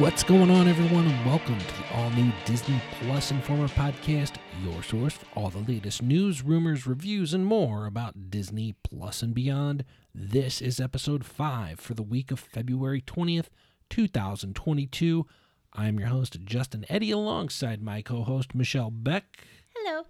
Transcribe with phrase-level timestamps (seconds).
[0.00, 4.82] What's going on, everyone, and welcome to the all new Disney Plus Informer podcast, your
[4.82, 9.84] source for all the latest news, rumors, reviews, and more about Disney Plus and beyond.
[10.14, 13.48] This is episode 5 for the week of February 20th,
[13.90, 15.26] 2022.
[15.74, 19.44] I'm your host, Justin Eddy, alongside my co host, Michelle Beck.
[19.76, 20.04] Hello.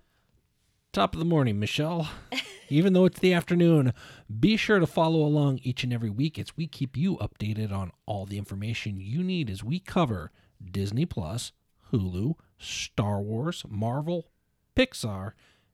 [0.92, 2.08] Top of the morning, Michelle.
[2.70, 3.92] Even though it's the afternoon,
[4.38, 7.90] be sure to follow along each and every week as we keep you updated on
[8.06, 10.30] all the information you need as we cover
[10.70, 11.52] Disney Plus,
[11.92, 14.28] Hulu, Star Wars, Marvel,
[14.76, 15.32] Pixar,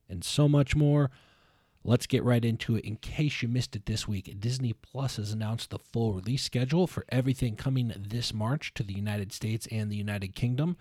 [0.08, 1.10] and so much more.
[1.84, 2.84] Let's get right into it.
[2.84, 6.86] In case you missed it this week, Disney Plus has announced the full release schedule
[6.86, 10.78] for everything coming this March to the United States and the United Kingdom.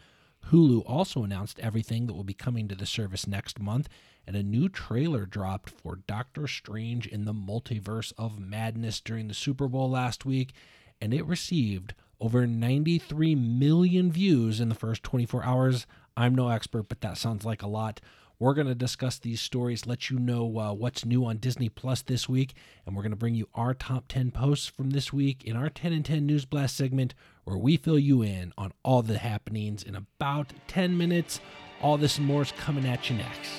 [0.51, 3.89] Hulu also announced everything that will be coming to the service next month,
[4.27, 9.33] and a new trailer dropped for Doctor Strange in the Multiverse of Madness during the
[9.33, 10.53] Super Bowl last week,
[11.01, 15.87] and it received over 93 million views in the first 24 hours.
[16.15, 17.99] I'm no expert, but that sounds like a lot.
[18.37, 22.01] We're going to discuss these stories, let you know uh, what's new on Disney Plus
[22.01, 22.53] this week,
[22.85, 25.69] and we're going to bring you our top 10 posts from this week in our
[25.69, 27.15] 10 and 10 News Blast segment,
[27.45, 31.39] where we fill you in on all the happenings in about 10 minutes.
[31.81, 33.51] All this and more is coming at you next.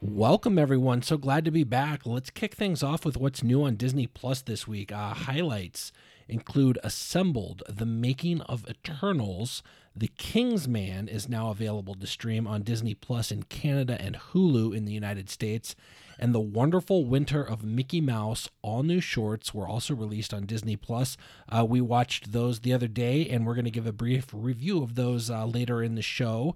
[0.00, 1.02] Welcome, everyone.
[1.02, 2.06] So glad to be back.
[2.06, 4.90] Let's kick things off with what's new on Disney Plus this week.
[4.90, 5.92] Uh, highlights
[6.32, 9.62] include Assembled, The Making of Eternals.
[9.94, 14.74] The King's Man is now available to stream on Disney Plus in Canada and Hulu
[14.74, 15.76] in the United States.
[16.18, 20.76] And The Wonderful Winter of Mickey Mouse, all new shorts, were also released on Disney
[20.76, 21.16] Plus.
[21.48, 24.82] Uh, we watched those the other day, and we're going to give a brief review
[24.82, 26.54] of those uh, later in the show.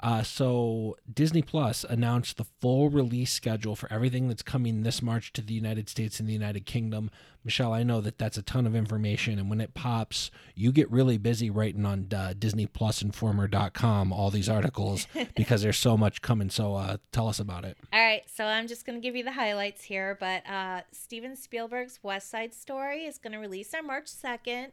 [0.00, 5.32] Uh, so Disney Plus announced the full release schedule for everything that's coming this March
[5.32, 7.10] to the United States and the United Kingdom.
[7.44, 10.90] Michelle, I know that that's a ton of information, and when it pops, you get
[10.90, 16.50] really busy writing on uh, DisneyPlusInformer.com all these articles because there's so much coming.
[16.50, 17.78] So uh, tell us about it.
[17.92, 21.34] All right, so I'm just going to give you the highlights here, but uh, Steven
[21.36, 24.72] Spielberg's West Side Story is going to release on March 2nd.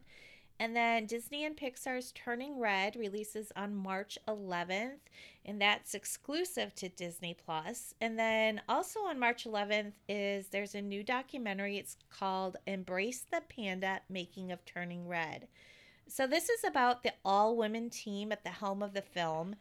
[0.58, 5.00] And then Disney and Pixar's Turning Red releases on March 11th,
[5.44, 7.94] and that's exclusive to Disney Plus.
[8.00, 11.78] And then also on March 11th is there's a new documentary.
[11.78, 15.50] It's called Embrace the Panda: Making of Turning Red.
[16.08, 19.56] So this is about the all-women team at the helm of the film,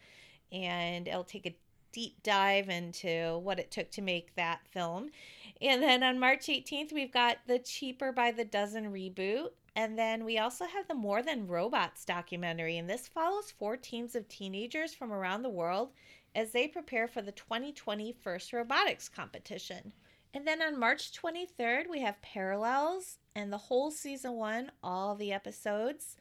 [0.53, 1.57] and it'll take a
[1.91, 5.11] deep dive into what it took to make that film.
[5.61, 9.51] And then on March 18th, we've got the Cheaper by the Dozen reboot.
[9.77, 14.15] And then we also have the More Than Robots documentary, and this follows four teams
[14.15, 15.91] of teenagers from around the world
[16.35, 19.93] as they prepare for the 2020 First Robotics Competition.
[20.33, 25.33] And then on March 23rd, we have Parallels and the whole season one, all the
[25.33, 26.17] episodes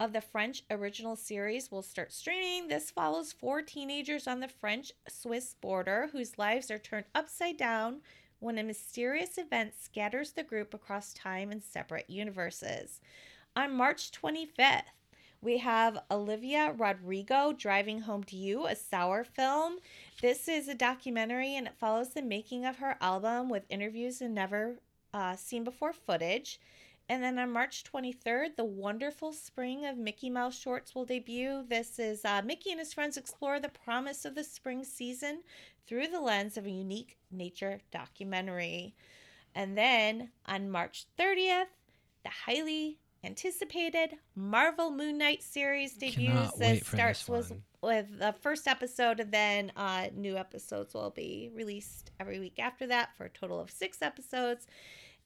[0.00, 2.68] of the French original series will start streaming.
[2.68, 8.00] This follows four teenagers on the French Swiss border whose lives are turned upside down
[8.40, 13.00] when a mysterious event scatters the group across time and separate universes.
[13.56, 14.82] On March 25th,
[15.40, 19.78] we have Olivia Rodrigo Driving Home to You, a sour film.
[20.20, 24.34] This is a documentary and it follows the making of her album with interviews and
[24.34, 24.78] never
[25.14, 26.60] uh, seen before footage.
[27.08, 31.64] And then on March 23rd, The Wonderful Spring of Mickey Mouse Shorts will debut.
[31.66, 35.40] This is uh, Mickey and his friends explore the promise of the spring season
[35.86, 38.94] through the lens of a unique nature documentary.
[39.54, 41.64] And then on March 30th,
[42.24, 46.58] the highly anticipated Marvel Moon Knight series debuts.
[46.58, 47.52] This starts with,
[47.82, 52.86] with the first episode, and then uh, new episodes will be released every week after
[52.88, 54.66] that for a total of six episodes.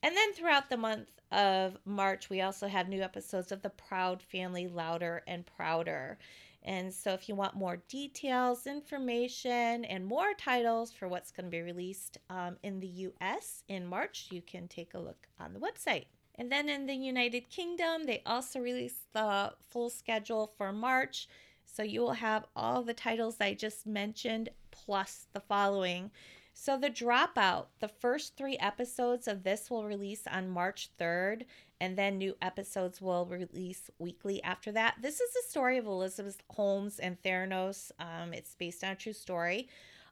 [0.02, 4.22] And then throughout the month of March, we also have new episodes of The Proud
[4.22, 6.18] Family Louder and Prouder.
[6.64, 11.50] And so, if you want more details, information, and more titles for what's going to
[11.50, 15.60] be released um, in the US in March, you can take a look on the
[15.60, 16.06] website.
[16.36, 21.28] And then in the United Kingdom, they also released the full schedule for March.
[21.64, 26.10] So, you will have all the titles I just mentioned plus the following.
[26.54, 31.44] So, The Dropout, the first three episodes of this will release on March 3rd,
[31.80, 34.96] and then new episodes will release weekly after that.
[35.00, 37.90] This is the story of Elizabeth Holmes and Theranos.
[37.98, 39.68] Um, it's based on a true story.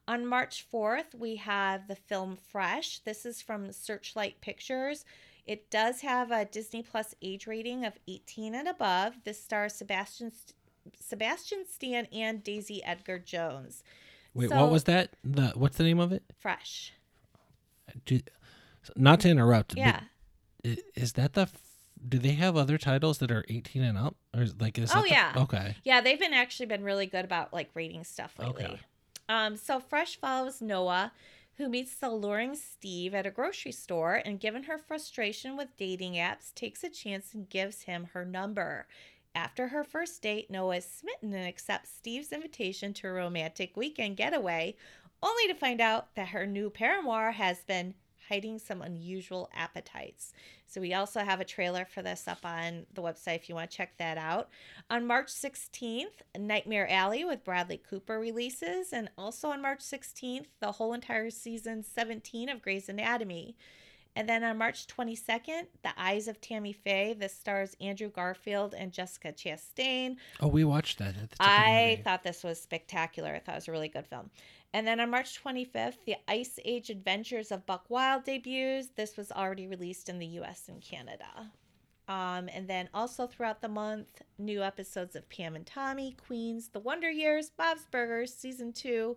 [0.08, 3.00] On March 4th, we have the film Fresh.
[3.00, 5.04] This is from Searchlight Pictures.
[5.46, 9.14] It does have a Disney Plus age rating of 18 and above.
[9.24, 10.32] This stars Sebastian
[10.98, 13.84] Sebastian Stan and Daisy Edgar Jones.
[14.34, 15.10] Wait, So- what was that?
[15.24, 16.22] The what's the name of it?
[16.38, 16.92] Fresh.
[18.06, 18.20] Do,
[18.96, 19.76] not to interrupt.
[19.76, 20.00] Yeah.
[20.62, 21.48] is that the?
[22.08, 25.02] Do they have other titles that are 18 and up, or is, like is Oh,
[25.02, 25.34] the- yeah.
[25.36, 25.76] okay.
[25.84, 28.64] Yeah, they've been actually been really good about like rating stuff lately.
[28.64, 28.80] Okay.
[29.28, 31.12] Um, so Fresh follows Noah,
[31.56, 36.14] who meets the alluring Steve at a grocery store, and given her frustration with dating
[36.14, 38.86] apps, takes a chance and gives him her number.
[39.34, 44.16] After her first date, Noah is smitten and accepts Steve's invitation to a romantic weekend
[44.16, 44.76] getaway,
[45.22, 47.94] only to find out that her new paramour has been
[48.28, 50.32] hiding some unusual appetites.
[50.66, 53.70] So we also have a trailer for this up on the website if you want
[53.70, 54.50] to check that out.
[54.88, 60.72] On March 16th, Nightmare Alley with Bradley Cooper releases, and also on March 16th, the
[60.72, 63.56] whole entire season 17 of Grey's Anatomy.
[64.16, 67.14] And then on March 22nd, The Eyes of Tammy Faye.
[67.14, 70.16] This stars Andrew Garfield and Jessica Chastain.
[70.40, 71.14] Oh, we watched that.
[71.14, 73.34] That's a good I thought this was spectacular.
[73.34, 74.30] I thought it was a really good film.
[74.72, 78.88] And then on March 25th, The Ice Age Adventures of Buck Wild debuts.
[78.96, 81.50] This was already released in the US and Canada.
[82.08, 86.80] Um, and then also throughout the month, new episodes of Pam and Tommy, Queens, The
[86.80, 89.16] Wonder Years, Bob's Burgers, Season 2,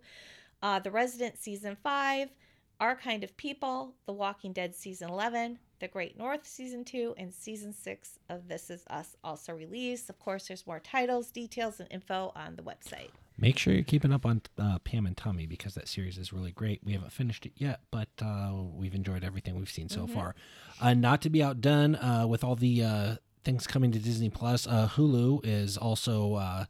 [0.61, 2.29] uh, The Resident, Season 5,
[2.83, 7.33] Our Kind of People, The Walking Dead, Season 11, The Great North, Season 2, and
[7.33, 10.09] Season 6 of This Is Us also released.
[10.09, 13.11] Of course, there's more titles, details, and info on the website.
[13.37, 16.51] Make sure you're keeping up on uh, Pam and Tommy because that series is really
[16.51, 16.81] great.
[16.83, 20.09] We haven't finished it yet, but uh, we've enjoyed everything we've seen so Mhm.
[20.13, 20.35] far.
[20.81, 23.15] Uh, not to be outdone uh, with all the uh,
[23.45, 26.65] things coming to Disney Plus, uh, Hulu is also uh,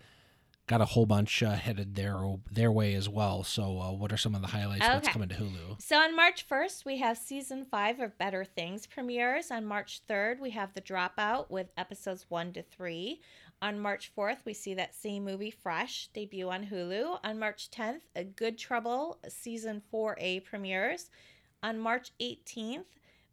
[0.68, 2.18] got a whole bunch uh, headed their
[2.52, 3.44] their way as well.
[3.44, 4.88] So, uh, what are some of the highlights?
[4.88, 5.12] Okay.
[5.12, 5.82] coming to Hulu?
[5.82, 9.52] So on March 1st, we have season five of Better Things premieres.
[9.52, 13.22] On March 3rd, we have The Dropout with episodes one to three.
[13.62, 17.20] On March 4th, we see that same movie Fresh debut on Hulu.
[17.24, 21.10] On March 10th, A Good Trouble season 4A premieres.
[21.62, 22.84] On March 18th,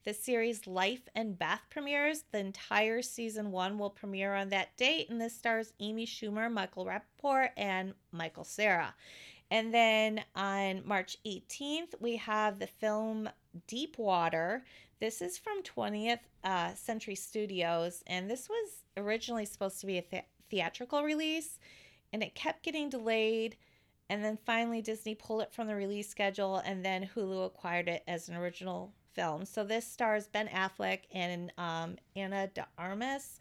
[0.04, 2.24] the series Life and Beth premieres.
[2.32, 6.86] The entire season one will premiere on that date, and this stars Amy Schumer, Michael
[6.86, 8.94] Rappaport, and Michael Cera.
[9.50, 13.28] And then on March 18th, we have the film
[13.66, 14.64] Deep Water.
[15.00, 20.04] This is from 20th uh, Century Studios, and this was originally supposed to be a
[20.10, 21.58] the- theatrical release,
[22.12, 23.56] and it kept getting delayed.
[24.08, 28.02] And then finally, Disney pulled it from the release schedule, and then Hulu acquired it
[28.08, 29.44] as an original film.
[29.44, 33.40] So this stars Ben Affleck and um, Ana de Armas,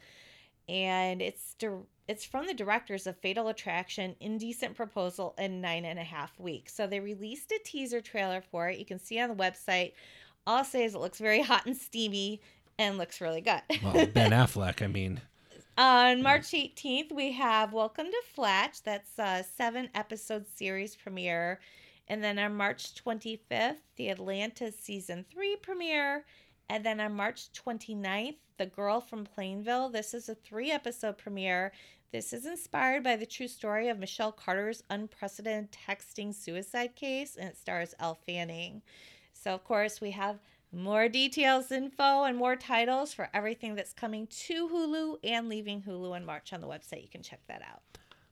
[0.68, 6.00] and it's dir- it's from the directors of Fatal Attraction, Indecent Proposal, and Nine and
[6.00, 6.74] a Half Weeks.
[6.74, 8.80] So they released a teaser trailer for it.
[8.80, 9.94] You can see on the website.
[10.48, 12.42] All I'll say is it looks very hot and steamy
[12.80, 13.62] and looks really good.
[13.83, 14.81] Well, Ben Affleck.
[14.81, 15.21] I mean,
[15.80, 18.83] On March 18th, we have Welcome to Flatch.
[18.83, 21.62] That's a seven episode series premiere.
[22.10, 26.26] And then on March 25th, the Atlanta season three premiere.
[26.68, 29.90] And then on March 29th, The Girl from Plainville.
[29.90, 31.72] This is a three episode premiere.
[32.12, 37.48] This is inspired by the true story of Michelle Carter's unprecedented texting suicide case, and
[37.50, 38.82] it stars Elle Fanning.
[39.33, 40.40] So, of course, we have
[40.72, 46.18] more details, info, and more titles for everything that's coming to Hulu and leaving Hulu
[46.18, 47.04] in March on the website.
[47.04, 47.81] You can check that out.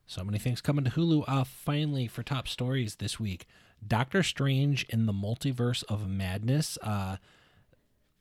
[0.06, 1.24] so many things coming to Hulu.
[1.28, 3.46] Uh, finally, for top stories this week,
[3.86, 6.78] Doctor Strange in the Multiverse of Madness.
[6.82, 7.16] Uh,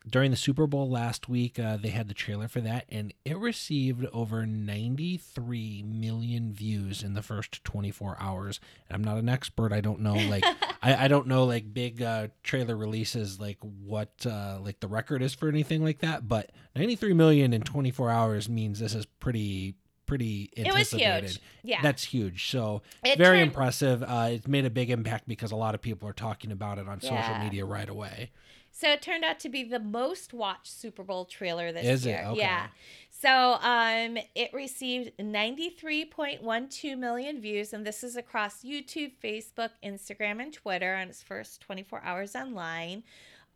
[0.09, 3.37] during the Super Bowl last week, uh, they had the trailer for that, and it
[3.37, 8.59] received over 93 million views in the first 24 hours.
[8.87, 10.45] And I'm not an expert; I don't know like
[10.81, 15.21] I, I don't know like big uh, trailer releases like what uh, like the record
[15.21, 16.27] is for anything like that.
[16.27, 19.75] But 93 million in 24 hours means this is pretty
[20.07, 21.29] pretty It was anticipated.
[21.29, 21.39] huge.
[21.63, 21.81] Yeah.
[21.83, 22.49] That's huge.
[22.49, 24.01] So It very turned- impressive.
[24.01, 26.87] Uh, it's made a big impact because a lot of people are talking about it
[26.87, 28.31] on social media right away.
[28.71, 32.09] So it turned out to be the most watched Super Bowl trailer this Is it?
[32.09, 32.23] year.
[32.27, 32.39] Okay.
[32.41, 32.67] Yeah.
[33.09, 40.53] So um, it received 93.12 million views, and this is across YouTube, Facebook, Instagram, and
[40.53, 43.03] Twitter on its first 24 hours online.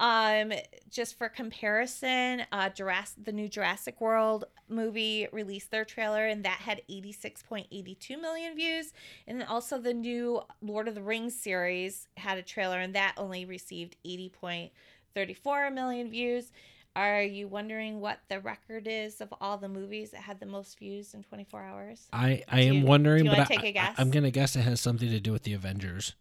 [0.01, 0.51] Um,
[0.89, 6.57] just for comparison, uh, Jurassic, the new Jurassic World movie released their trailer, and that
[6.57, 8.93] had 86.82 million views.
[9.27, 13.13] And then also the new Lord of the Rings series had a trailer, and that
[13.15, 16.51] only received 80.34 million views.
[16.95, 20.77] Are you wondering what the record is of all the movies that had the most
[20.79, 22.07] views in 24 hours?
[22.11, 23.95] I, I Do am you- wondering, do you but I, take a I- guess?
[23.99, 26.15] I'm gonna guess it has something to do with the Avengers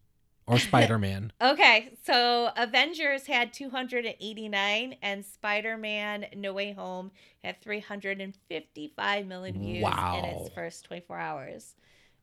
[0.51, 1.33] or Spider Man.
[1.43, 7.11] Okay, so Avengers had 289 and Spider-Man No Way Home
[7.43, 11.75] had 355 million views in its first 24 hours.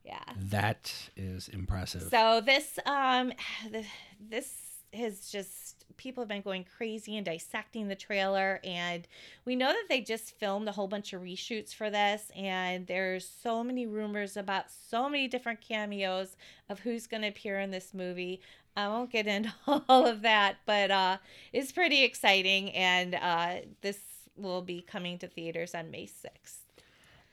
[0.04, 0.18] Yeah.
[0.36, 2.02] That is impressive.
[2.10, 3.32] So this um
[4.20, 4.54] this
[4.92, 9.08] has just people have been going crazy and dissecting the trailer and
[9.44, 13.28] we know that they just filmed a whole bunch of reshoots for this and there's
[13.28, 16.36] so many rumors about so many different cameos
[16.68, 18.40] of who's going to appear in this movie.
[18.76, 21.18] I won't get into all of that but uh
[21.52, 23.98] it's pretty exciting and uh this
[24.36, 26.58] will be coming to theaters on may 6th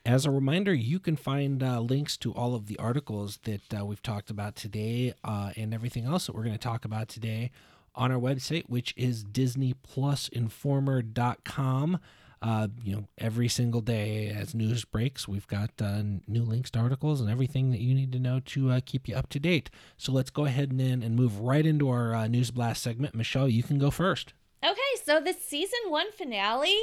[0.05, 3.85] As a reminder, you can find uh, links to all of the articles that uh,
[3.85, 7.51] we've talked about today uh, and everything else that we're going to talk about today
[7.95, 11.99] on our website, which is DisneyPlusInformer.com.
[12.41, 16.77] Uh, you know, every single day as news breaks, we've got uh, new links to
[16.77, 19.71] articles and everything that you need to know to uh, keep you up to date.
[19.97, 23.15] So let's go ahead and, then and move right into our uh, News Blast segment.
[23.15, 24.33] Michelle, you can go first.
[24.63, 26.77] Okay, so the season one finale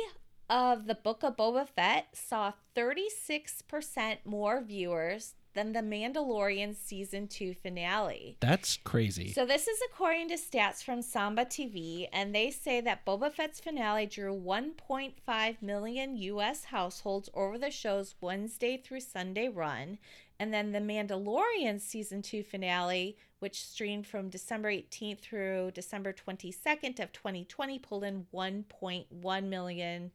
[0.51, 7.55] of the Book of Boba Fett saw 36% more viewers than the Mandalorian season two
[7.55, 8.37] finale.
[8.41, 9.33] That's crazy.
[9.33, 13.61] So this is according to stats from Samba TV, and they say that Boba Fett's
[13.61, 16.65] finale drew 1.5 million U.S.
[16.65, 19.99] households over the show's Wednesday through Sunday run,
[20.39, 27.01] and then the Mandalorian season two finale, which streamed from December 18th through December 22nd
[27.01, 30.11] of 2020, pulled in 1.1 million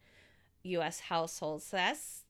[0.64, 1.00] U.S.
[1.00, 1.66] households.
[1.66, 2.24] So that's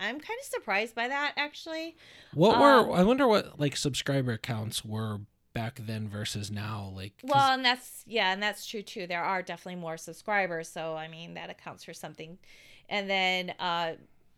[0.00, 1.96] I'm kind of surprised by that actually.
[2.34, 5.20] What Um, were I wonder what like subscriber counts were
[5.54, 6.92] back then versus now?
[6.94, 9.06] Like 'cause Well, and that's yeah, and that's true too.
[9.06, 12.38] There are definitely more subscribers, so I mean that accounts for something.
[12.88, 13.94] And then uh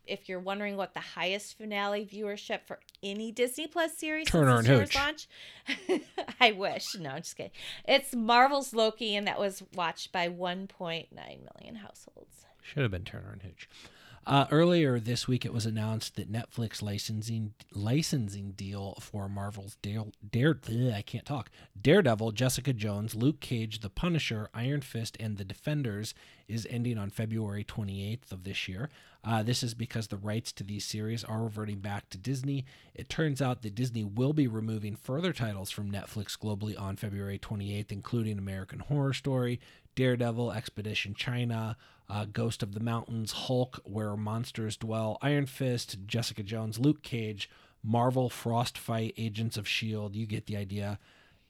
[0.07, 4.69] if you're wondering what the highest finale viewership for any Disney Plus series Turner since
[4.69, 4.95] and Hooch.
[4.97, 5.29] launch,
[6.40, 6.97] I wish.
[6.97, 7.52] No, I'm just kidding.
[7.87, 12.45] It's Marvel's Loki, and that was watched by 1.9 million households.
[12.62, 13.69] should have been Turner and Hooch.
[14.27, 20.05] Uh, earlier this week, it was announced that Netflix licensing licensing deal for Marvel's Dare,
[20.31, 20.59] Dare
[20.95, 21.50] I can't talk
[21.81, 26.12] Daredevil, Jessica Jones, Luke Cage, The Punisher, Iron Fist, and The Defenders
[26.49, 28.91] is ending on February 28th of this year.
[29.25, 32.65] Uh, this is because the rights to these series are reverting back to Disney.
[32.95, 37.39] It turns out that Disney will be removing further titles from Netflix globally on February
[37.39, 39.61] 28th, including American Horror Story,
[39.95, 41.77] Daredevil, Expedition China,
[42.11, 47.49] uh, Ghost of the Mountains, Hulk, Where Monsters Dwell, Iron Fist, Jessica Jones, Luke Cage,
[47.83, 50.19] Marvel, Frostfight, Agents of S.H.I.E.L.D.
[50.19, 50.99] You get the idea.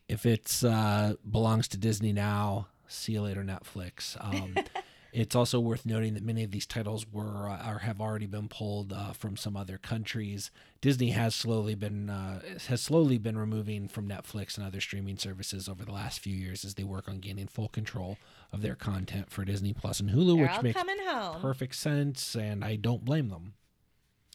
[0.09, 4.17] If it's uh, belongs to Disney now, see you later, Netflix.
[4.23, 4.55] Um,
[5.13, 8.49] it's also worth noting that many of these titles were uh, or have already been
[8.49, 10.51] pulled uh, from some other countries.
[10.81, 15.69] Disney has slowly been uh, has slowly been removing from Netflix and other streaming services
[15.69, 18.19] over the last few years as they work on gaining full control
[18.53, 22.77] of their content for Disney Plus and Hulu, They're which makes perfect sense, and I
[22.77, 23.55] don't blame them.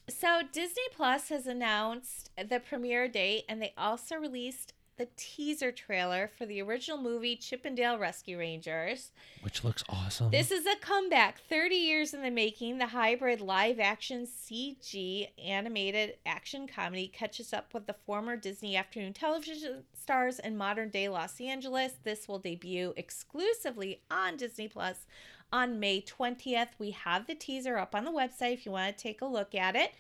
[0.08, 6.30] So Disney Plus has announced the premiere date, and they also released the teaser trailer
[6.38, 9.12] for the original movie Chip 'n Dale Rescue Rangers.
[9.42, 10.32] Which looks awesome.
[10.32, 12.78] This is a comeback 30 years in the making.
[12.78, 19.14] The hybrid live action CG animated action comedy catches up with the former Disney afternoon
[19.14, 21.94] television stars in modern day Los Angeles.
[22.04, 25.06] This will debut exclusively on Disney Plus
[25.52, 26.70] on May 20th.
[26.80, 29.54] We have the teaser up on the website if you want to take a look
[29.54, 29.94] at it.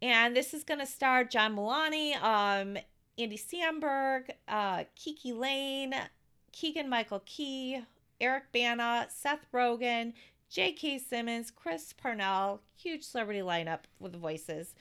[0.00, 2.78] And this is going to star John Mulaney, um,
[3.18, 5.94] Andy Samberg, uh, KiKi Layne,
[6.52, 7.82] Keegan Michael Key,
[8.20, 10.12] Eric Bana, Seth Rogen,
[10.50, 10.98] J.K.
[10.98, 14.74] Simmons, Chris Parnell, huge celebrity lineup with voices.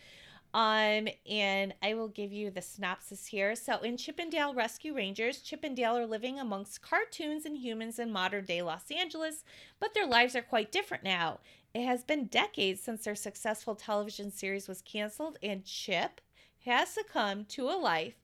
[0.53, 3.53] Um, and I will give you the synopsis here.
[3.55, 7.57] So, in Chip 'n Dale Rescue Rangers, Chip 'n Dale are living amongst cartoons and
[7.57, 9.43] humans in modern day Los Angeles,
[9.79, 11.39] but their lives are quite different now.
[11.73, 16.21] It has been decades since their successful television series was canceled, and Chip
[16.65, 18.15] has succumbed to a life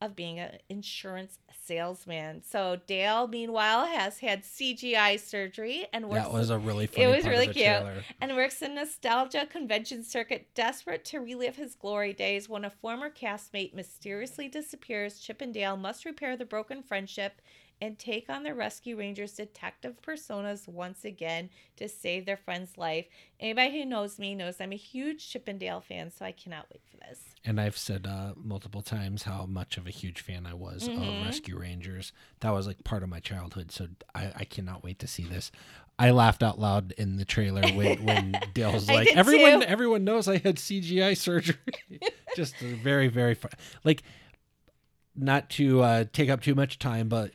[0.00, 2.42] of being an insurance salesman.
[2.42, 7.16] So Dale, meanwhile, has had CGI surgery and works that was a really funny it
[7.16, 7.64] was really cute.
[7.64, 8.02] trailer.
[8.20, 12.48] and works in nostalgia convention circuit, desperate to relive his glory days.
[12.48, 17.40] When a former castmate mysteriously disappears, Chip and Dale must repair the broken friendship
[17.80, 23.06] and take on the Rescue Rangers detective personas once again to save their friend's life.
[23.38, 26.66] Anybody who knows me knows I'm a huge Chip 'n Dale fan, so I cannot
[26.72, 27.20] wait for this.
[27.44, 30.96] And I've said uh, multiple times how much of a huge fan I was Mhm.
[30.96, 32.12] of Rescue Rangers.
[32.40, 35.52] That was like part of my childhood, so I, I cannot wait to see this.
[35.98, 39.66] I laughed out loud in the trailer when, when Dale's like, "Everyone, too.
[39.66, 41.56] everyone knows I had CGI surgery."
[42.34, 43.52] Just very, very fun.
[43.84, 44.02] Like,
[45.14, 47.30] not to uh, take up too much time, but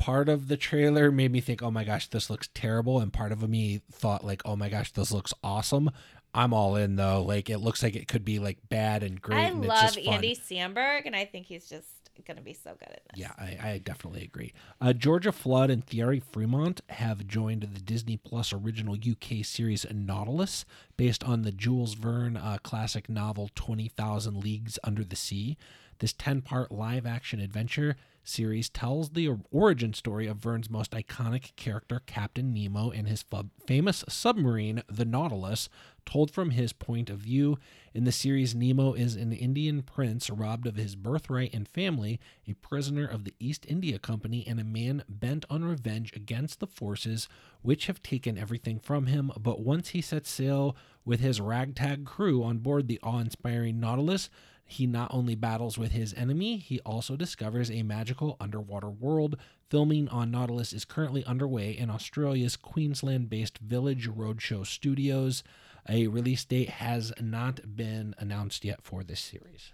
[0.00, 3.30] part of the trailer made me think, "Oh my gosh, this looks terrible," and part
[3.30, 5.90] of me thought, like, "Oh my gosh, this looks awesome."
[6.32, 7.22] I'm all in though.
[7.22, 9.38] Like it looks like it could be like bad and great.
[9.38, 9.98] I and love.
[10.06, 11.88] Andy Samberg, and I think he's just
[12.26, 13.20] gonna be so good at this.
[13.20, 14.52] Yeah, I, I definitely agree.
[14.80, 20.64] Uh, Georgia Flood and Thierry Fremont have joined the Disney Plus original UK series Nautilus,
[20.96, 25.56] based on the Jules Verne uh, classic novel 20,000 Leagues Under the Sea.
[25.98, 31.54] This 10 part live action adventure series tells the origin story of Verne's most iconic
[31.56, 33.24] character, Captain Nemo, and his
[33.66, 35.68] famous submarine, the Nautilus,
[36.10, 37.58] told from his point of view.
[37.94, 42.54] In the series, Nemo is an Indian prince robbed of his birthright and family, a
[42.54, 47.28] prisoner of the East India Company, and a man bent on revenge against the forces
[47.62, 49.30] which have taken everything from him.
[49.38, 54.30] But once he sets sail with his ragtag crew on board the awe inspiring Nautilus,
[54.64, 59.36] he not only battles with his enemy, he also discovers a magical underwater world.
[59.68, 65.42] Filming on Nautilus is currently underway in Australia's Queensland based Village Roadshow Studios.
[65.92, 69.72] A release date has not been announced yet for this series.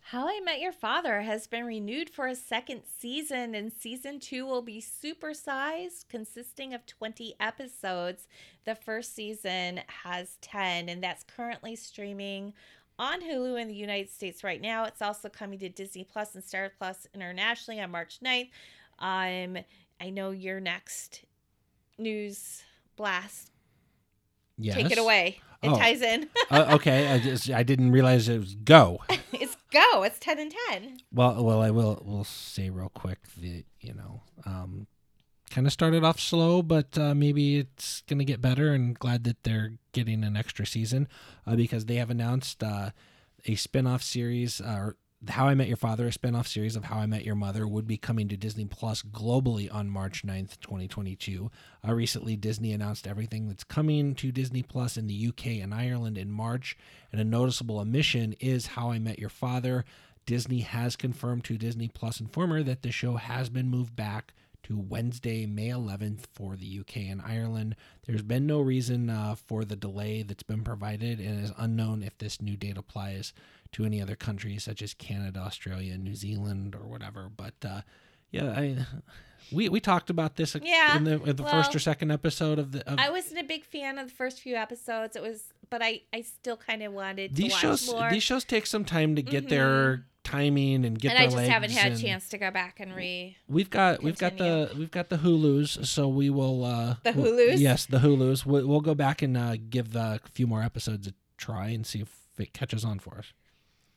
[0.00, 4.46] How I Met Your Father has been renewed for a second season, and season two
[4.46, 8.28] will be supersized, consisting of 20 episodes.
[8.64, 12.54] The first season has 10, and that's currently streaming
[12.98, 14.84] on Hulu in the United States right now.
[14.84, 18.48] It's also coming to Disney Plus and Star Plus internationally on March 9th.
[18.98, 19.58] Um,
[20.00, 21.26] I know your next
[21.98, 22.62] news
[22.96, 23.50] blast.
[24.60, 24.76] Yes.
[24.76, 25.40] Take it away.
[25.62, 25.76] It Oh.
[25.78, 26.28] ties in.
[26.50, 28.98] uh, okay, I just I didn't realize it was go.
[29.32, 30.02] it's go.
[30.04, 30.98] It's 10 and 10.
[31.12, 34.86] Well, well, I will will say real quick that you know, um,
[35.50, 38.72] kind of started off slow, but uh, maybe it's gonna get better.
[38.72, 41.08] And glad that they're getting an extra season
[41.46, 42.90] uh, because they have announced uh,
[43.46, 44.60] a spin-off series.
[44.60, 44.92] Uh,
[45.28, 47.86] how I Met Your Father, a spin-off series of How I Met Your Mother, would
[47.86, 51.50] be coming to Disney Plus globally on March 9th, 2022.
[51.86, 56.16] Uh, recently, Disney announced everything that's coming to Disney Plus in the UK and Ireland
[56.16, 56.76] in March,
[57.12, 59.84] and a noticeable omission is How I Met Your Father.
[60.24, 64.78] Disney has confirmed to Disney Plus Informer that the show has been moved back to
[64.78, 67.76] Wednesday, May 11th for the UK and Ireland.
[68.06, 72.02] There's been no reason uh, for the delay that's been provided, and it is unknown
[72.02, 73.32] if this new date applies
[73.72, 77.30] to any other countries such as Canada, Australia, New Zealand, or whatever.
[77.34, 77.80] But uh,
[78.30, 78.86] yeah, I
[79.52, 82.58] we we talked about this Yeah, in the, in the well, first or second episode
[82.58, 82.88] of the.
[82.90, 85.16] Of, I wasn't a big fan of the first few episodes.
[85.16, 88.10] It was, but I, I still kind of wanted to these watch shows more.
[88.10, 91.70] these shows take some time to get their timing and get and I just haven't
[91.70, 93.36] had a chance to go back and re.
[93.48, 94.78] We've got we've got the Continue.
[94.80, 98.44] we've got the Hulus, so we will uh The we'll- yes, the Hulus.
[98.44, 102.00] We'll, we'll go back and uh, give the few more episodes a try and see
[102.00, 103.32] if it catches on for us.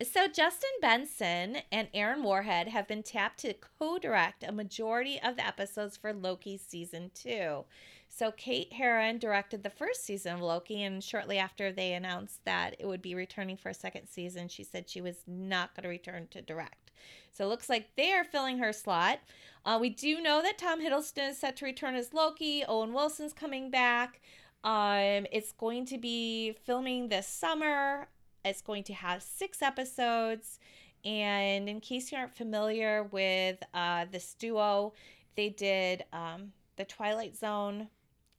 [0.04, 5.48] So Justin Benson and Aaron Moorhead have been tapped to co-direct a majority of the
[5.48, 7.63] episodes for Loki season two.
[8.10, 12.76] So Kate Herron directed the first season of Loki, and shortly after they announced that
[12.80, 15.89] it would be returning for a second season, she said she was not going to
[15.89, 16.92] return to direct.
[17.32, 19.20] So it looks like they are filling her slot.
[19.66, 22.63] Uh, we do know that Tom Hiddleston is set to return as Loki.
[22.68, 24.22] Owen Wilson's coming back.
[24.63, 28.08] Um, it's going to be filming this summer.
[28.45, 30.60] It's going to have six episodes.
[31.06, 34.93] And in case you aren't familiar with uh, this duo,
[35.36, 37.89] they did um, The Twilight Zone,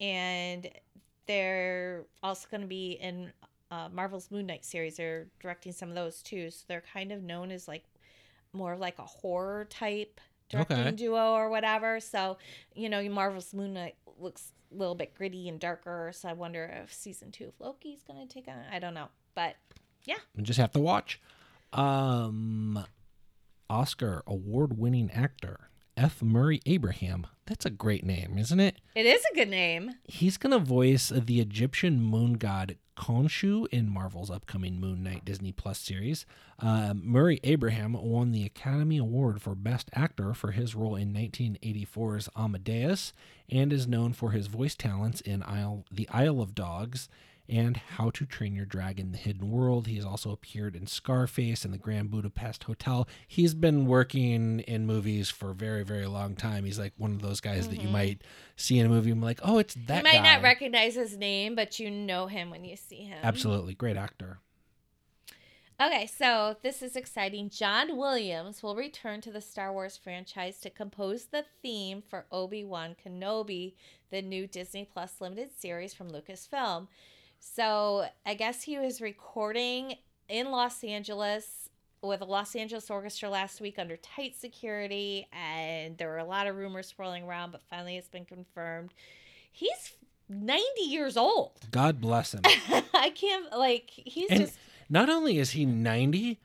[0.00, 0.68] and
[1.26, 3.32] they're also going to be in
[3.70, 4.96] uh, Marvel's Moon Knight series.
[4.96, 6.50] They're directing some of those too.
[6.50, 7.84] So they're kind of known as like
[8.52, 10.90] more of like a horror type directing Okay.
[10.92, 12.00] duo or whatever.
[12.00, 12.38] So,
[12.74, 16.12] you know, Marvel's Moon Knight looks a little bit gritty and darker.
[16.14, 18.56] So I wonder if season two of Loki's going to take on.
[18.72, 19.08] I don't know.
[19.34, 19.56] But
[20.36, 21.20] We just have to watch.
[21.72, 22.84] Um,
[23.68, 26.22] Oscar award-winning actor F.
[26.22, 27.26] Murray Abraham.
[27.46, 28.76] That's a great name, isn't it?
[28.94, 29.92] it is a good name.
[30.04, 35.78] He's gonna voice the Egyptian moon god Khonshu in Marvel's upcoming Moon Knight Disney Plus
[35.78, 36.26] series.
[36.60, 42.28] Uh, Murray Abraham won the Academy Award for Best Actor for his role in 1984's
[42.36, 43.12] Amadeus,
[43.48, 47.08] and is known for his voice talents in Isle, The Isle of Dogs
[47.48, 49.86] and How to Train Your Dragon: The Hidden World.
[49.86, 53.08] He's also appeared in Scarface and The Grand Budapest Hotel.
[53.26, 56.64] He's been working in movies for a very, very long time.
[56.64, 57.92] He's like one of those guys that you mm-hmm.
[57.92, 58.22] might
[58.56, 60.34] see in a movie and be like, "Oh, it's that." you might guy.
[60.34, 63.18] not recognize his name, but you know him when you see him.
[63.22, 64.38] Absolutely, great actor.
[65.82, 67.50] Okay, so this is exciting.
[67.50, 72.64] John Williams will return to the Star Wars franchise to compose the theme for Obi
[72.64, 73.74] Wan Kenobi,
[74.10, 76.86] the new Disney Plus limited series from Lucasfilm.
[77.52, 79.96] So I guess he was recording
[80.28, 81.68] in Los Angeles
[82.02, 86.46] with a Los Angeles orchestra last week under tight security, and there were a lot
[86.46, 88.94] of rumors swirling around, but finally it's been confirmed.
[89.52, 89.92] He's
[90.28, 91.52] 90 years old.
[91.70, 92.40] God bless him.
[92.94, 96.40] I can't like he's And just Not only is he 90,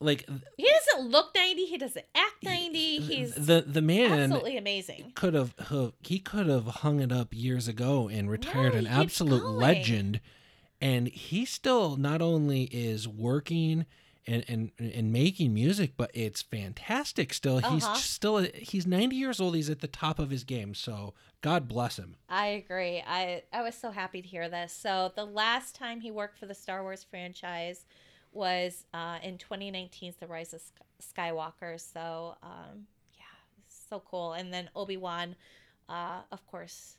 [0.00, 3.00] like he doesn't look 90, he doesn't act 90.
[3.00, 5.12] He's the the man absolutely amazing.
[5.14, 5.54] could have
[6.02, 9.56] he could have hung it up years ago and retired No, an absolute going.
[9.56, 10.20] legend
[10.80, 13.86] and he still not only is working
[14.26, 17.94] and, and and making music but it's fantastic still he's Uh-huh.
[17.94, 21.98] still he's 90 years old he's at the top of his game so god bless
[21.98, 23.02] him I agree.
[23.04, 24.72] I I was so happy to hear this.
[24.72, 27.86] So the last time he worked for the Star Wars franchise
[28.38, 31.78] was uh, in 2019's The Rise of Sk- Skywalker.
[31.78, 33.24] So um, yeah,
[33.68, 34.32] so cool.
[34.32, 35.34] And then Obi Wan,
[35.88, 36.96] uh, of course,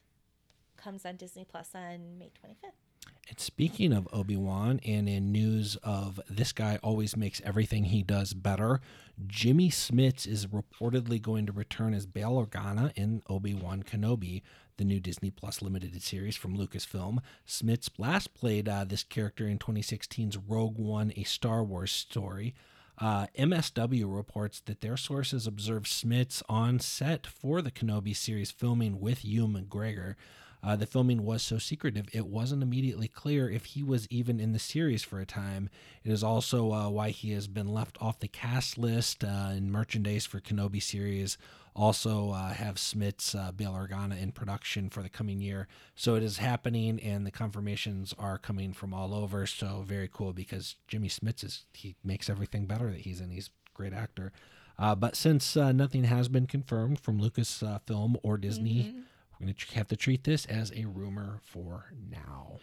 [0.75, 2.88] comes on Disney Plus on May 25th.
[3.29, 8.01] And speaking of Obi Wan, and in news of this guy always makes everything he
[8.01, 8.81] does better,
[9.27, 14.41] Jimmy Smits is reportedly going to return as Bail Organa in Obi Wan Kenobi,
[14.77, 17.19] the new Disney Plus limited series from Lucasfilm.
[17.47, 22.55] Smits last played uh, this character in 2016's Rogue One, a Star Wars story.
[22.97, 28.99] Uh, MSW reports that their sources observed Smits on set for the Kenobi series filming
[28.99, 30.15] with Ewan McGregor.
[30.62, 34.52] Uh, the filming was so secretive, it wasn't immediately clear if he was even in
[34.52, 35.69] the series for a time.
[36.04, 39.72] It is also uh, why he has been left off the cast list uh, in
[39.72, 41.38] merchandise for Kenobi series.
[41.76, 45.67] Also, uh, have Smits' uh, Bail Organa in production for the coming year.
[45.95, 49.45] So it is happening, and the confirmations are coming from all over.
[49.48, 53.30] So very cool because Jimmy Smits is he makes everything better that he's in.
[53.30, 54.34] He's a great actor.
[54.78, 59.04] Uh, but since uh, nothing has been confirmed from Lucasfilm or Disney, Mhm.
[59.39, 62.60] We're going to have to treat this as a rumor for now.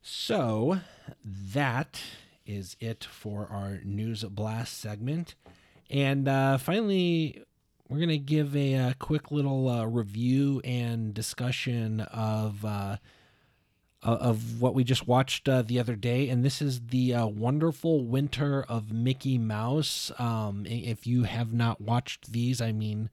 [0.00, 0.80] So
[1.52, 2.00] that
[2.46, 5.34] is it for our news blast segment.
[5.90, 7.42] And uh, finally,
[7.88, 12.64] we're going to give a, uh quick little uh, review and discussion of.
[12.64, 12.96] Uh,
[14.02, 18.04] of what we just watched uh, the other day, and this is the uh, Wonderful
[18.04, 20.12] Winter of Mickey Mouse.
[20.16, 23.10] Um, if you have not watched these, I mean,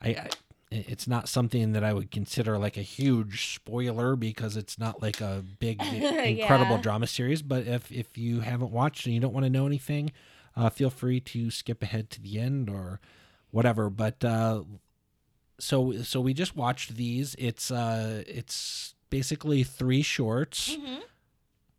[0.00, 0.28] I, I
[0.70, 5.20] it's not something that I would consider like a huge spoiler because it's not like
[5.20, 6.82] a big incredible Yeah.
[6.82, 7.40] drama series.
[7.42, 10.12] But if if you haven't watched and you don't want to know anything,
[10.56, 13.00] uh, feel free to skip ahead to the end or
[13.50, 13.88] whatever.
[13.88, 14.64] But uh,
[15.58, 17.34] so so we just watched these.
[17.38, 20.76] It's uh it's basically three shorts.
[20.76, 21.00] Mhm.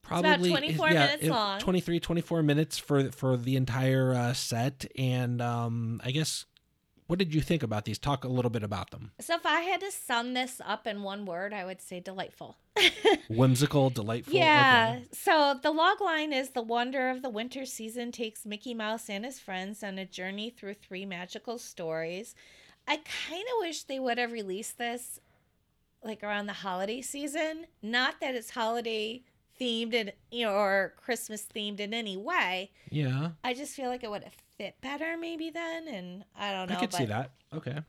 [0.01, 1.59] Probably 24 yeah, minutes it- long.
[1.59, 6.45] 23 24 minutes for for the entire uh, set and um I guess
[7.09, 7.97] what did you think about these?
[7.97, 9.09] Talk a little bit about them.
[9.19, 12.57] So if I had to sum this up in one word, I would say delightful.
[13.29, 14.35] Whimsical, delightful.
[14.35, 14.97] Yeah.
[14.97, 15.07] okay.
[15.11, 19.25] So the log line is the wonder of the winter season takes Mickey Mouse and
[19.25, 22.35] his friends on a journey through three magical stories.
[22.87, 25.19] I kind of wish they would have released this
[26.03, 27.65] like around the holiday season.
[27.81, 29.23] Not that it's holiday
[29.59, 32.71] themed and you know or Christmas themed in any way.
[32.89, 33.31] Yeah.
[33.43, 36.75] I just feel like it would have fit better maybe then and I don't know.
[36.77, 37.31] I could see that.
[37.53, 37.79] Okay.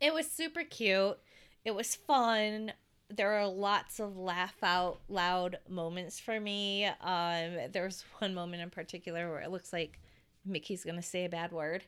[0.00, 1.18] it was super cute.
[1.64, 2.72] It was fun.
[3.10, 6.86] There are lots of laugh out loud moments for me.
[6.86, 9.98] Um, there's one moment in particular where it looks like
[10.44, 11.84] Mickey's gonna say a bad word.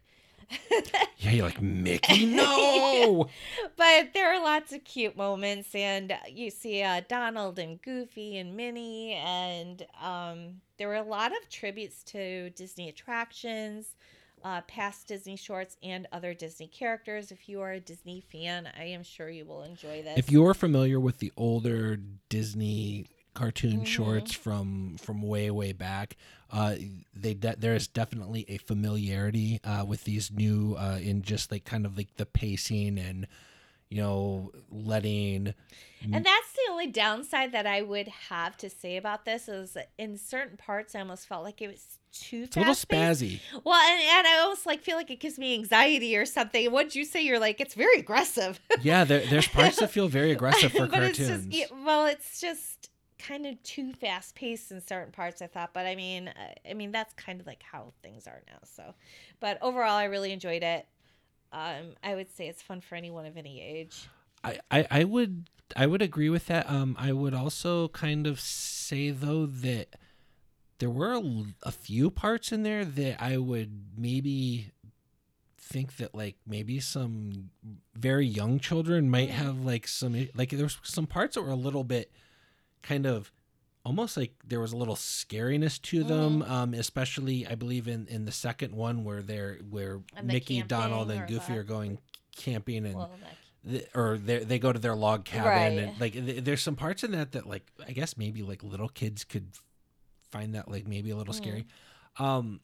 [1.18, 2.24] Yeah, you're like Mickey.
[2.34, 3.28] No.
[3.76, 8.56] but there are lots of cute moments, and you see uh, Donald and Goofy and
[8.56, 13.96] Minnie, and um, there were a lot of tributes to Disney attractions,
[14.42, 17.30] uh, past Disney shorts, and other Disney characters.
[17.30, 20.16] If you are a Disney fan, I am sure you will enjoy this.
[20.18, 21.98] if you're familiar with the older
[22.30, 23.86] Disney cartoon Mhm.
[23.86, 26.16] shorts from from way way back,
[26.50, 26.76] uh,
[27.14, 31.64] they de- there is definitely a familiarity uh, with these new uh, in just like
[31.64, 33.26] kind of like the pacing and
[33.88, 35.54] you know letting
[36.02, 40.16] And that's the only downside that I would have to say about this is in
[40.16, 43.38] certain parts I almost felt like it was too it's a little spazzy.
[43.64, 46.70] Well, and, and I almost like feel like it gives me anxiety or something.
[46.72, 47.22] What'd you say?
[47.22, 48.58] You're like it's very aggressive.
[48.82, 51.18] Yeah, there, there's parts that feel very aggressive for but cartoons.
[51.46, 52.89] it's just well, it's just
[53.20, 55.40] kind of too fast paced in certain parts.
[55.42, 58.42] I thought, but I mean, uh, I mean that's kind of like how things are
[58.46, 58.58] now.
[58.64, 58.94] So,
[59.40, 60.86] but overall, I really enjoyed it.
[61.52, 64.08] Um, I would say it's fun for anyone of any age.
[64.42, 66.68] I, I, I would I would agree with that.
[66.70, 69.96] Um, I would also kind of say though that
[70.78, 71.20] there were
[71.62, 74.70] a few parts in there that I would maybe
[75.58, 77.50] think that like maybe some
[77.94, 79.32] very young children might Mm.
[79.32, 82.10] have like some like there was some parts that were a little bit
[82.82, 83.32] kind of
[83.84, 86.52] almost like there was a little scariness to them Mm-hmm.
[86.52, 91.10] um especially i believe in in the second one where they're where And mickey donald
[91.10, 91.98] and goofy are going
[92.36, 93.10] camping and Well,
[93.64, 95.78] the, or they they go to their log cabin Right.
[95.88, 98.88] and like th- there's some parts in that that like I guess maybe like little
[98.88, 99.48] kids could
[100.30, 101.66] find that like maybe a little scary.
[102.18, 102.60] Um,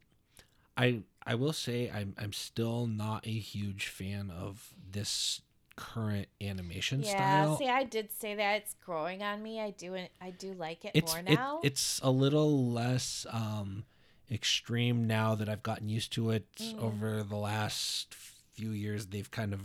[0.76, 5.42] I I will say I'm I'm still not a huge fan of this
[5.76, 7.58] current animation Yeah, style.
[7.58, 9.60] see, I did say that it's growing on me.
[9.60, 11.60] I do I do like it it's more it- now.
[11.62, 13.84] it's a little less um
[14.30, 16.82] extreme now that I've gotten used to it Mhm.
[16.82, 19.60] over the last few years they've kind of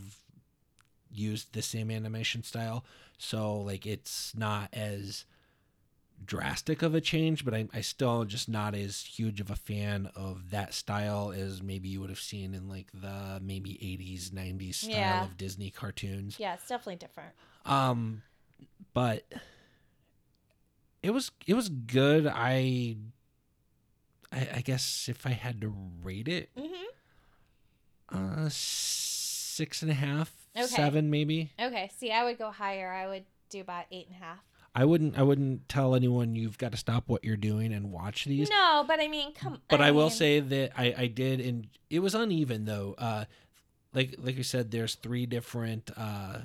[1.14, 2.86] used the same animation style
[3.18, 5.26] so like it's not as
[6.26, 10.10] drastic of a change but I, I still just not as huge of a fan
[10.16, 14.76] of that style as maybe you would have seen in like the maybe 80s 90s
[14.76, 15.24] style Yeah.
[15.24, 17.34] of disney cartoons yeah, it's definitely different.
[17.66, 18.22] um,
[18.94, 19.24] but
[21.04, 22.28] it was it was good.
[22.28, 22.96] I,
[24.32, 26.86] I I guess if I had to rate it, Mm-hmm.
[28.46, 30.66] uh, six and a half, Okay.
[30.68, 31.52] seven maybe.
[31.60, 32.92] Okay, see, I would go higher.
[32.92, 34.40] I would do about eight and a half.
[34.74, 38.26] I wouldn't I wouldn't tell anyone you've got to stop what you're doing and watch
[38.26, 38.50] these.
[38.50, 39.60] No, but I mean, come.
[39.70, 42.96] but I, will mean, say that I, I did and it was uneven though.
[42.98, 43.26] Uh,
[43.94, 46.40] like like you said, there's three different uh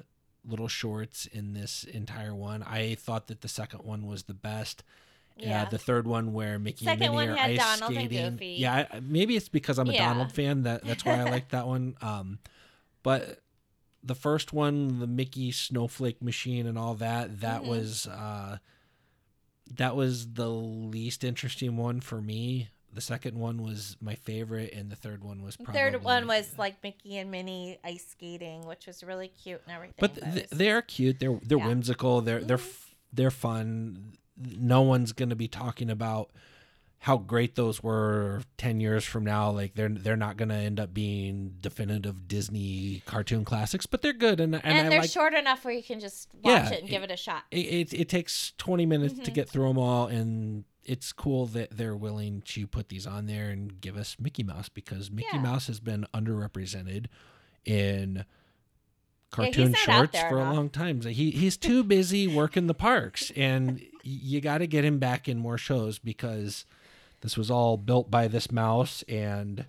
[0.49, 2.63] little shorts in this entire one.
[2.63, 4.83] I thought that the second one was the best.
[5.37, 5.63] Yeah.
[5.63, 8.09] Uh, the third one where Mickey Second and Minnie one are had ice Donald and
[8.09, 8.31] skating.
[8.33, 8.47] Goofy.
[8.59, 10.09] Yeah, maybe it's because I'm a Yeah.
[10.09, 11.95] Donald fan that that's why I like that one.
[12.01, 12.39] Um,
[13.03, 13.41] but
[14.07, 17.67] the first one, the Mickey snowflake machine and all that, that Mhm.
[17.67, 18.59] was uh,
[19.75, 22.69] that was the least interesting one for me.
[22.93, 26.27] The second one was my favorite, and the third one was the probably third one
[26.27, 29.97] was like Mickey and Minnie ice skating, which was really cute and everything.
[29.99, 31.19] But it th- was- they are cute.
[31.19, 31.67] They're they're Yeah.
[31.67, 32.21] whimsical.
[32.23, 32.61] They're they're Mhm.
[32.61, 34.15] f- they're fun.
[34.37, 36.31] No one's gonna be talking about
[37.01, 39.51] how great those were ten years from now.
[39.51, 44.41] Like they're they're not gonna end up being definitive Disney cartoon classics, but they're good
[44.41, 46.89] and and, and, they're like short enough where you can just watch Yeah, it and
[46.89, 47.45] give it a shot.
[47.51, 47.57] it,
[47.93, 47.95] it.
[47.95, 49.35] It takes twenty minutes to Mhm.
[49.35, 53.51] get through them all, and it's cool that they're willing to put these on there
[53.51, 55.41] and give us Mickey Mouse because Mickey Yeah.
[55.41, 57.07] Mouse has been underrepresented
[57.65, 58.25] in
[59.31, 61.01] cartoon out shorts for a long time.
[61.03, 65.39] He he's too busy working the parks, and you got to get him back in
[65.39, 66.65] more shows because
[67.27, 69.67] this was all built by this mouse and.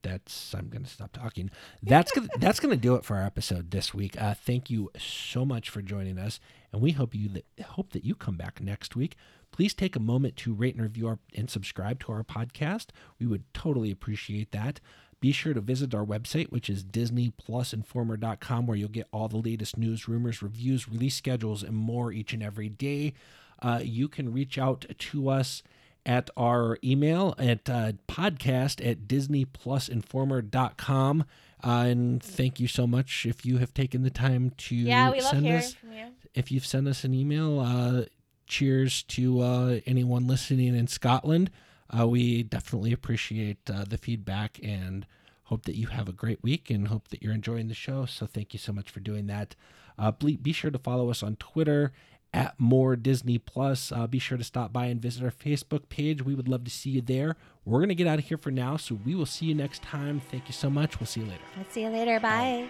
[0.00, 1.50] That's I'm gonna stop talking.
[1.82, 4.18] That's gonna that's gonna do it for our episode this week.
[4.18, 6.38] Uh, thank you so much for joining us,
[6.72, 9.16] and we hope you that hope that you come back next week.
[9.50, 12.86] Please take a moment to rate and review our, and subscribe to our podcast.
[13.18, 14.80] We would totally appreciate that.
[15.20, 19.76] Be sure to visit our website, which is DisneyPlusInformer.com, where you'll get all the latest
[19.76, 23.14] news, rumors, reviews, release schedules, and more each and every day.
[23.60, 25.64] Uh, you can reach out to us
[26.08, 31.24] at our email at uh, podcast at DisneyPlusInformer.com.
[31.64, 35.20] Uh, and thank you so much if you have taken the time to Yeah, we
[35.20, 36.06] love send hearing us from you.
[36.34, 38.04] if you've sent us an email, uh,
[38.46, 41.50] cheers to uh, anyone listening in Scotland.
[41.90, 45.06] Uh, we definitely appreciate uh, the feedback and
[45.44, 48.04] hope that you have a great week and hope that you're enjoying the show.
[48.06, 49.56] So thank you so much for doing that.
[49.98, 51.92] Uh, be sure to follow us on Twitter
[52.32, 53.90] at more Disney Plus.
[53.90, 56.22] Uh, be sure to stop by and visit our Facebook page.
[56.22, 57.36] We would love to see you there.
[57.64, 59.82] We're going to get out of here for now, so we will see you next
[59.82, 60.20] time.
[60.30, 61.00] Thank you so much.
[61.00, 61.42] We'll see you later.
[61.58, 62.20] I'll see you later.
[62.20, 62.68] Bye.